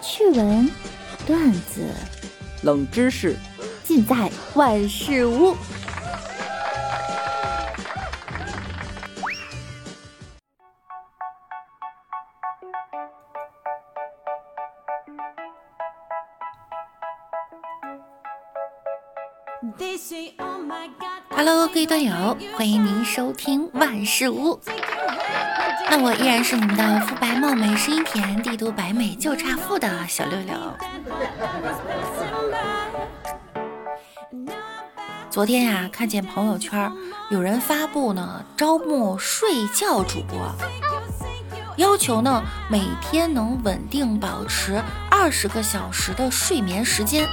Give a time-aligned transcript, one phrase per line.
[0.00, 0.70] 趣闻、
[1.26, 1.92] 段子、
[2.62, 3.36] 冷知识，
[3.84, 5.56] 尽在万事屋。
[21.30, 24.58] Hello，各位段友，欢迎您收听万事屋。
[25.90, 30.54] 那我依然是你们的肤白貌美、声音甜、帝都白美就差富的小六六。
[35.30, 36.92] 昨天呀，看见朋友圈
[37.30, 40.52] 有人发布呢，招募睡觉主播，
[41.76, 47.26] 要求呢每天能稳定保持二十个小时的睡眠时间，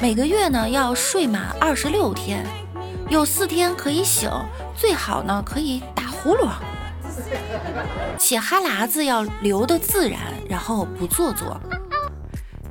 [0.00, 2.44] 每个月呢要睡满二十六天，
[3.08, 4.28] 有四天可以醒，
[4.76, 6.48] 最好呢可以打呼噜。
[8.18, 11.60] 写哈喇子要流的自然，然后不做作。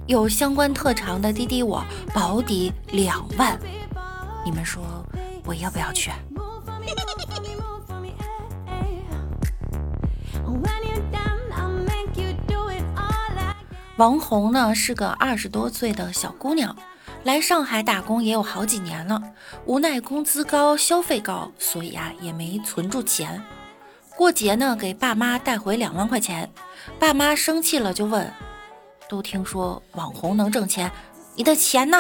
[0.07, 3.57] 有相关特长的滴滴我保底两万，
[4.43, 4.83] 你们说
[5.45, 6.11] 我要不要去？
[13.97, 16.75] 王红呢是个二十多岁的小姑娘，
[17.23, 19.21] 来上海打工也有好几年了，
[19.65, 23.41] 无奈工资高消费高，所以啊也没存住钱。
[24.15, 26.49] 过节呢，给爸妈带回两万块钱，
[26.99, 28.31] 爸妈生气了就问
[29.09, 30.91] ：“都听说网红能挣钱，
[31.35, 31.97] 你的钱呢？”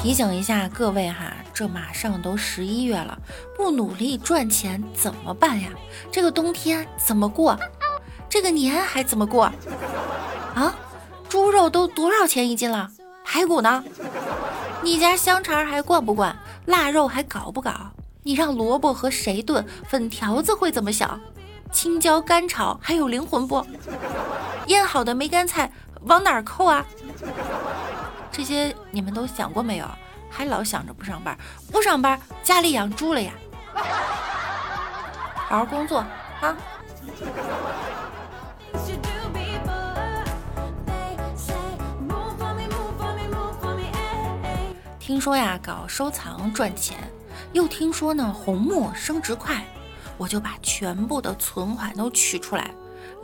[0.00, 3.18] 提醒一下各位哈，这马上都十一月了，
[3.54, 5.68] 不努力赚钱怎么办呀？
[6.10, 7.58] 这个冬天怎么过？
[8.28, 9.52] 这个年还怎么过？
[10.54, 10.74] 啊？
[11.28, 12.90] 猪肉都多少钱一斤了？
[13.32, 13.84] 排骨呢？
[14.82, 16.36] 你家香肠还灌不灌？
[16.66, 17.70] 腊肉还搞不搞？
[18.24, 19.64] 你让萝卜和谁炖？
[19.88, 21.20] 粉条子会怎么想？
[21.70, 23.64] 青椒干炒还有灵魂不？
[24.66, 25.70] 腌好的梅干菜
[26.06, 26.84] 往哪儿扣啊？
[28.32, 29.86] 这些你们都想过没有？
[30.28, 31.38] 还老想着不上班，
[31.70, 33.32] 不上班家里养猪了呀？
[35.48, 35.98] 好好工作
[36.40, 36.56] 啊！
[45.10, 46.96] 听说呀，搞收藏赚钱，
[47.52, 49.66] 又听说呢红木升值快，
[50.16, 52.72] 我就把全部的存款都取出来，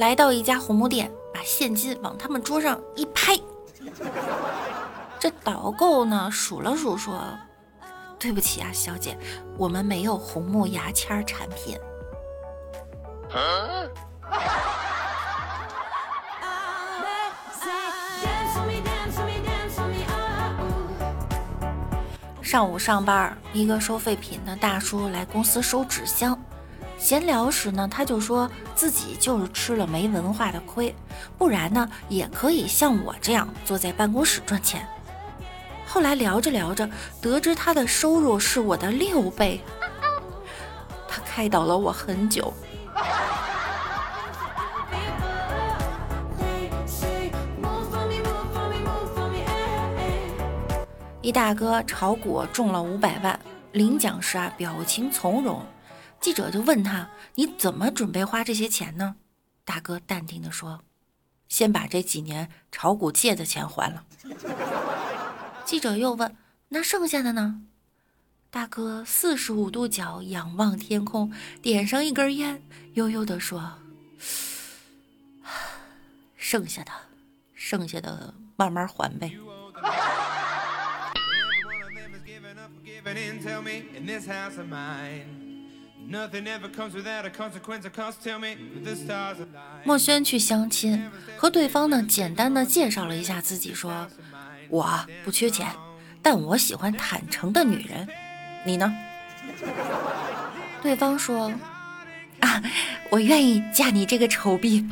[0.01, 3.39] 来到一家红木店，把现金往他们桌上一拍。
[5.21, 7.23] 这导购呢数了数，说
[8.19, 9.17] ：“对不起啊，小姐，
[9.57, 11.79] 我们没有红木牙签产品。”
[22.47, 26.41] 上午上班，一个收废品的大叔来公司收纸箱。
[26.97, 30.95] 闲聊时呢，他就说自己就是吃了没文化的亏，
[31.37, 34.87] 不然呢也可以像我这样坐在办公室赚钱。
[35.89, 36.89] 后来聊着聊着，
[37.21, 39.61] 得知他的收入是我的六倍，
[41.09, 42.55] 他开导了我很久。
[51.27, 53.41] 一大哥炒股中了五百万，
[53.73, 55.67] 领奖时啊表情从容。
[56.21, 59.17] 记者就问他：“你怎么准备花这些钱呢？”
[59.67, 60.85] 大哥淡定地说
[61.51, 64.05] ：“先把这几年炒股借的钱还了。”
[65.67, 66.37] 记者又问
[66.71, 67.63] ：“那剩下的呢？”
[68.49, 72.63] 大哥四十五度角仰望天空，点上一根烟，
[72.93, 73.73] 悠悠地说
[76.39, 76.93] ：“剩下的，
[77.53, 79.37] 剩下的慢慢还呗。”
[89.85, 94.09] 莫轩去相亲，和对方呢简单的介绍了一下自己，说
[94.69, 95.69] ：“我不缺钱，
[96.21, 98.09] 但我喜欢坦诚的女人。
[98.65, 98.93] 你呢？”
[100.83, 101.53] 对方说
[102.41, 102.63] ：“啊，
[103.11, 104.85] 我愿意嫁你这个丑逼。”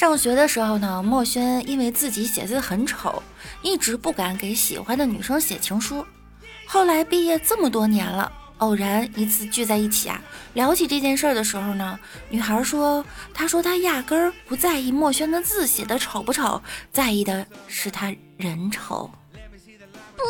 [0.00, 3.22] 上学的时候呢，墨轩因为自己写字很丑，
[3.60, 6.06] 一直不敢给喜欢的女生写情书。
[6.64, 10.18] 后来毕业这么多年了，偶然一次聚在一起啊，
[10.54, 12.00] 聊起这件事儿的时候呢，
[12.30, 13.04] 女孩说
[13.34, 19.10] ：“她说她压根儿不在意墨轩的字写的丑不丑，在意的是他人丑。”
[20.16, 20.22] 不。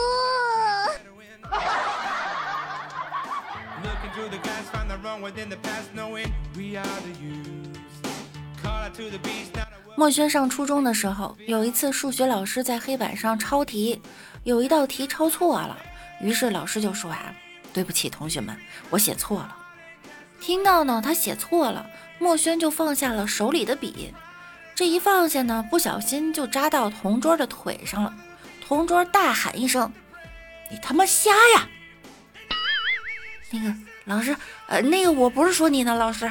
[9.97, 14.01] 墨轩上初中的时候，有一次数学老师在黑板上抄题，
[14.45, 15.77] 有一道题抄错了，
[16.21, 17.35] 于是老师就说啊
[17.73, 18.57] ：“对不起，同学们，
[18.89, 19.57] 我写错了。”
[20.41, 21.87] 听到呢，他写错了，
[22.19, 24.15] 墨轩就放下了手里的笔，
[24.75, 28.15] 这一放下呢，不小心就扎到同桌的腿上了，
[28.67, 29.93] 同桌大喊一声
[30.73, 31.69] ：“你他妈瞎呀！”
[33.53, 33.75] 那个
[34.05, 34.35] 老师，
[34.69, 36.31] 呃，那个我不是说你呢，老师。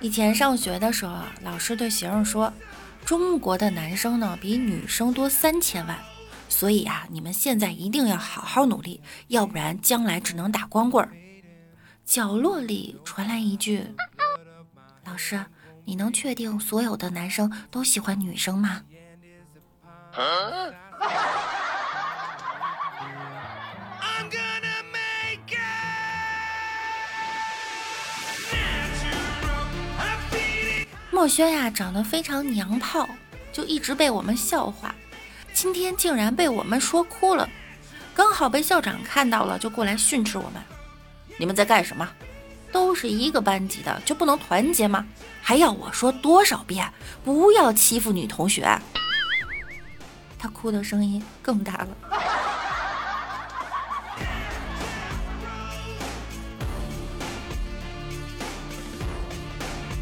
[0.00, 2.52] 以前上学的时候啊，老师对学生说
[3.04, 5.98] ：“中国的男生呢比女生多三千万，
[6.48, 11.06] 所以啊，你们现在一定要好好努力，要不然将来只能打光棍。”
[12.06, 13.84] 角落里传来一句
[15.04, 15.44] ：“老师，
[15.84, 18.82] 你能确定所有的男生都喜欢女生吗？”
[31.18, 33.08] 墨轩呀，长得非常娘炮，
[33.52, 34.94] 就一直被我们笑话。
[35.52, 37.50] 今天竟然被我们说哭了，
[38.14, 40.62] 刚好被校长看到了，就过来训斥我们
[41.36, 42.08] ：“你们在干什么？
[42.70, 45.04] 都是一个班级的，就不能团结吗？
[45.42, 46.88] 还要我说多少遍，
[47.24, 48.80] 不要欺负女同学？”
[50.38, 51.88] 他哭的声音更大了。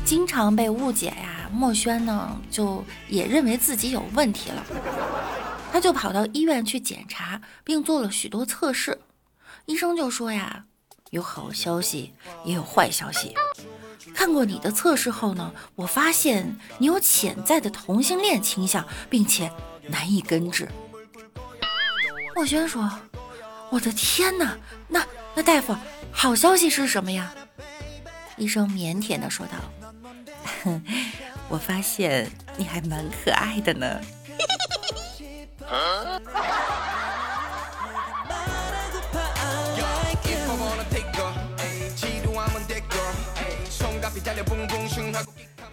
[0.07, 4.65] 经常被误解呀，墨轩呢就也认为自己有问题了，
[5.73, 9.01] 他就跑到医院去检查，并做了许多测试。
[9.65, 10.65] 医生就说呀，
[11.11, 12.15] 有好消息，
[12.45, 13.35] 也有坏消息。
[14.15, 19.51] 看过你的测试后呢，我发现你有潜在的同性恋倾向，并且
[19.89, 20.69] 难以根治。
[22.37, 22.89] 墨轩说
[23.71, 24.57] ：“我的天哪，
[24.87, 25.05] 那
[25.35, 25.75] 那大夫，
[26.13, 27.35] 好消息是什么呀？”
[28.39, 29.55] 医生腼腆地说道。
[31.49, 34.01] 我发现你还蛮可爱的呢。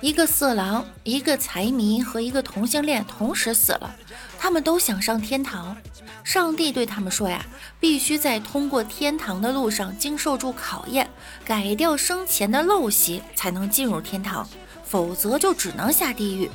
[0.01, 3.96] 一个色狼，一个财迷和一个同性恋同时死了，
[4.38, 5.78] 他们都想上天堂。
[6.24, 7.46] 上帝对他们说呀，
[7.80, 11.10] 必须在通过天堂的路上经受住考验，
[11.46, 14.48] 改掉生前的陋习，才能进入天堂。
[14.94, 16.48] 否则就只能下地狱。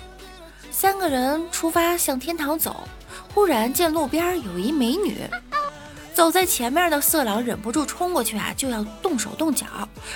[0.70, 2.84] 三个人出发向天堂走，
[3.34, 5.28] 忽然见路边有一美女，
[6.14, 9.66] 走在前面的色狼忍不住冲过去啊，就要动手动脚，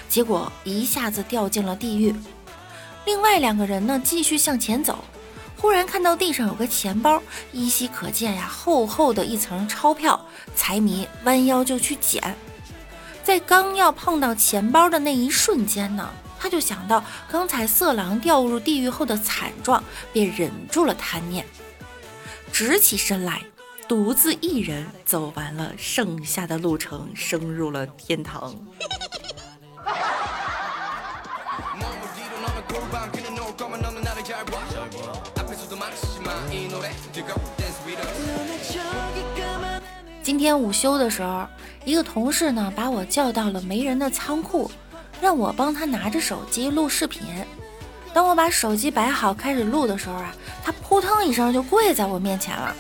[0.09, 2.15] 结果一下子掉进了地狱。
[3.07, 5.05] 另外两个人呢，继续向前走，
[5.57, 7.21] 忽然看到地上有个钱包，
[7.51, 10.25] 依稀可见呀，厚厚的一层钞票。
[10.55, 12.23] 财迷弯腰就去捡，
[13.25, 16.09] 在刚要碰到钱包的那一瞬间呢。
[16.43, 19.81] 他就想到刚才色狼掉入地狱后的惨状，
[20.13, 21.47] 便忍住了贪念，
[22.53, 23.41] 直起身来，
[23.87, 28.57] 独自一人走完了剩下的路程，升入了天堂。
[40.25, 41.47] 今天午休的时候，
[41.85, 44.69] 一个同事呢把我叫到了没人的仓库。
[45.23, 47.23] 让我帮他拿着手机录视频。
[48.13, 52.75] 等我把手机摆好开始录的时候啊，他扑腾一声就跪在我面前了。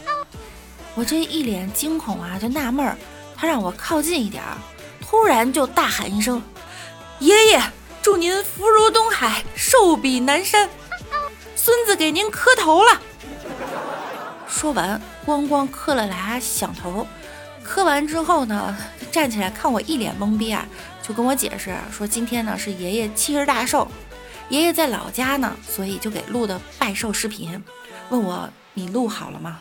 [0.96, 2.99] 我这一脸惊恐啊，就纳闷儿。
[3.37, 4.56] 他让我靠近一点儿，
[5.00, 6.42] 突然就大喊一声
[7.20, 7.62] ：“爷爷，
[8.02, 10.68] 祝您福如东海，寿比南山，
[11.54, 13.00] 孙子给您磕头了。”
[14.50, 17.06] 说完，咣咣磕了俩响头。
[17.62, 18.76] 磕完之后呢，
[19.12, 20.66] 站起来看我一脸懵逼啊。
[21.02, 23.88] 就跟我解释说，今天呢是爷爷七十大寿，
[24.49, 27.62] 爷爷在老家呢，所以就给录的拜寿视频。
[28.09, 29.61] 问我你录好了吗？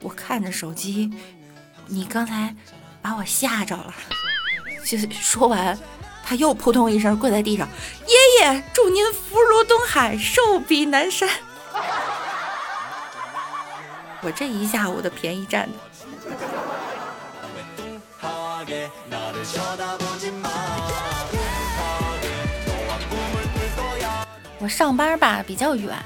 [0.00, 1.12] 我看着手机，
[1.86, 2.54] 你刚才
[3.02, 3.92] 把我吓着了。
[4.84, 5.76] 就说完，
[6.22, 7.68] 他又扑通一声跪在地上，
[8.06, 11.28] 爷爷祝您福如东海，寿比南山。
[14.22, 15.78] 我这一下午的便宜占的。
[24.68, 25.96] 上班吧比较远，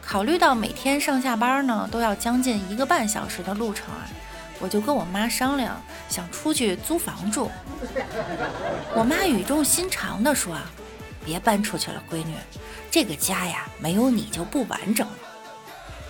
[0.00, 4.06] 考虑到每天上下班呢都要将近一个半小时的路程啊，
[4.58, 7.50] 我就跟我妈商量，想出去租房住。
[8.94, 10.56] 我妈语重心长地说
[11.24, 12.34] ：“别搬出去了，闺女，
[12.90, 15.14] 这个家呀，没有你就不完整了。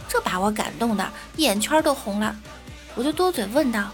[0.08, 2.34] 这把我感动的眼圈都红了，
[2.94, 3.90] 我就多嘴问道：“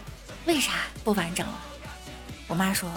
[0.46, 0.72] 为啥
[1.04, 1.54] 不完整了？”
[2.48, 2.88] 我妈说：“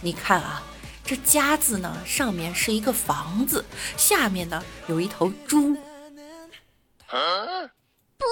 [0.00, 0.62] 你看啊，
[1.08, 3.64] 这家字呢，上面是一个房子，
[3.96, 5.74] 下面呢有一头猪。”
[8.18, 8.26] 不。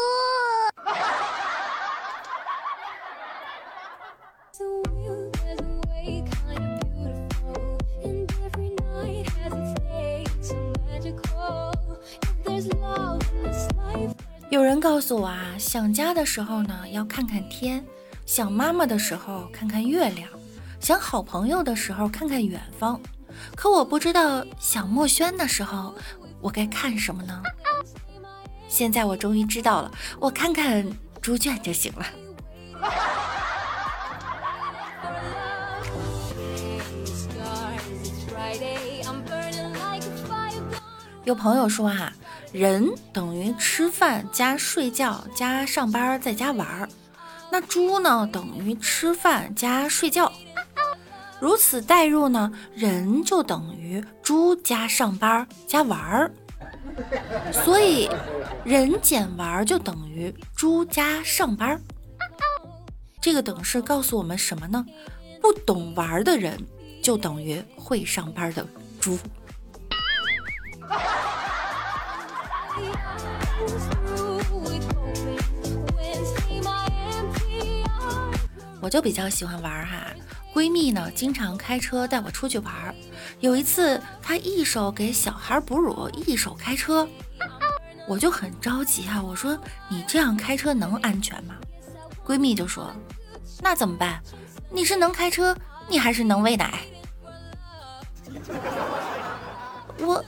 [14.50, 17.80] 有人告诉我啊，想家的时候呢，要看看天；
[18.26, 20.28] 想妈妈的时候，看看月亮；
[20.86, 23.00] 想好朋友的时候，看看远方。
[23.56, 25.92] 可我不知道想墨轩的时候，
[26.40, 27.42] 我该看什么呢？
[28.68, 29.90] 现在我终于知道了，
[30.20, 30.88] 我看看
[31.20, 32.06] 猪圈就行了。
[41.24, 42.12] 有朋友说啊。
[42.52, 46.88] 人等于吃饭加睡觉加上班再加玩儿，
[47.50, 50.32] 那猪呢等于吃饭加睡觉，
[51.40, 56.30] 如此代入呢，人就等于猪加上班加玩儿，
[57.52, 58.08] 所以
[58.64, 61.80] 人减玩儿就等于猪加上班儿。
[63.20, 64.84] 这个等式告诉我们什么呢？
[65.42, 66.58] 不懂玩儿的人
[67.02, 68.66] 就等于会上班的
[68.98, 69.18] 猪。
[78.80, 80.06] 我就比较喜欢玩哈，
[80.56, 82.94] 闺蜜呢经常开车带我出去玩儿。
[83.40, 87.06] 有一次，她一手给小孩哺乳，一手开车，
[88.08, 89.22] 我就很着急啊。
[89.22, 89.58] 我说
[89.90, 91.56] ：“你这样开车能安全吗？”
[92.24, 92.90] 闺蜜就说
[93.60, 94.18] ：“那怎么办？
[94.70, 95.54] 你是能开车，
[95.90, 96.80] 你还是能喂奶？”
[100.00, 100.24] 我。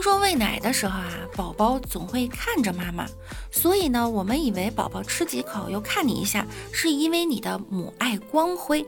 [0.00, 3.04] 听说喂奶的时候啊，宝宝总会看着妈妈，
[3.50, 8.82] 所以呢，我们以为宝宝吃几口又看你一下，是因为你的母爱光辉。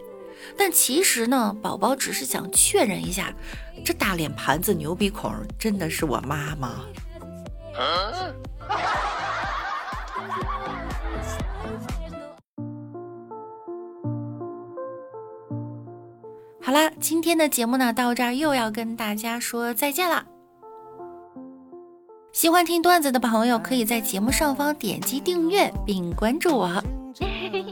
[0.57, 3.31] 但其实呢，宝宝只是想确认一下，
[3.85, 6.77] 这大脸盘子、牛鼻孔真的是我妈吗？
[16.63, 20.25] 好啦，今天的节目呢，到这儿又要跟大家说再见了。
[22.33, 26.83] 喜欢听段子的朋友，可以在节目上方点击订阅并关注我。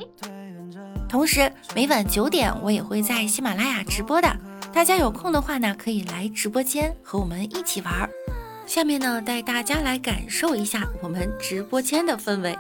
[1.09, 4.29] 同时，每晚九点我也会在喜马拉雅直播的，
[4.71, 8.09] 大家有空的话呢，可以来直播间和我们一起玩。
[8.67, 12.57] 下面呢，带大家来感受一下我们直播间的氛围。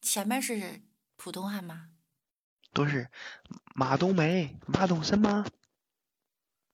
[0.00, 0.80] 前面是
[1.18, 1.88] 普通话吗？
[2.72, 3.10] 都是
[3.74, 5.44] 马冬梅，马冬什么？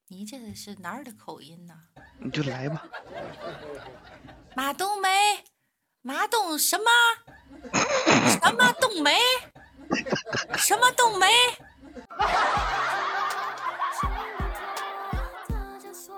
[0.07, 1.75] 你这是哪儿的口音呢？
[2.19, 2.83] 你就来吧。
[4.55, 5.09] 马冬梅，
[6.03, 6.85] 马冬什么？
[8.29, 9.17] 什么冬梅？
[10.57, 11.27] 什么冬梅？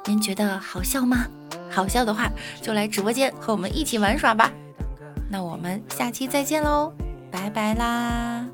[0.04, 1.26] 您觉得好笑吗？
[1.70, 2.30] 好笑的话，
[2.62, 4.52] 就来直播间和我们一起玩耍吧。
[5.28, 6.92] 那我们下期再见喽，
[7.30, 8.46] 拜拜啦。